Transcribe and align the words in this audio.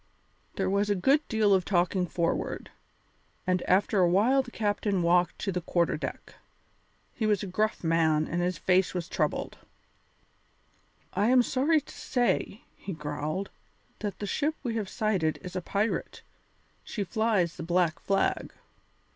There 0.55 0.67
was 0.67 0.89
a 0.89 0.95
good 0.95 1.21
deal 1.27 1.53
of 1.53 1.63
talking 1.63 2.07
forward, 2.07 2.71
and 3.45 3.61
after 3.69 3.99
a 3.99 4.09
while 4.09 4.41
the 4.41 4.49
captain 4.49 5.03
walked 5.03 5.37
to 5.37 5.51
the 5.51 5.61
quarter 5.61 5.95
deck. 5.95 6.33
He 7.13 7.27
was 7.27 7.43
a 7.43 7.45
gruff 7.45 7.83
man 7.83 8.27
and 8.27 8.41
his 8.41 8.57
face 8.57 8.95
was 8.95 9.07
troubled. 9.07 9.59
"I 11.13 11.27
am 11.27 11.43
sorry 11.43 11.81
to 11.81 11.93
say," 11.95 12.63
he 12.75 12.93
growled, 12.93 13.51
"that 13.99 14.17
the 14.17 14.25
ship 14.25 14.55
we 14.63 14.73
have 14.73 14.89
sighted 14.89 15.37
is 15.43 15.55
a 15.55 15.61
pirate; 15.61 16.23
she 16.83 17.03
flies 17.03 17.55
the 17.57 17.61
black 17.61 17.99
flag." 17.99 18.51